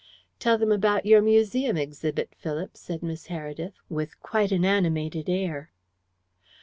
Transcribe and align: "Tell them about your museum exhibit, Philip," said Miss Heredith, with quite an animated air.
"Tell 0.39 0.57
them 0.57 0.71
about 0.71 1.05
your 1.05 1.21
museum 1.21 1.77
exhibit, 1.77 2.33
Philip," 2.35 2.75
said 2.75 3.03
Miss 3.03 3.27
Heredith, 3.27 3.75
with 3.87 4.19
quite 4.19 4.51
an 4.51 4.65
animated 4.65 5.29
air. 5.29 5.69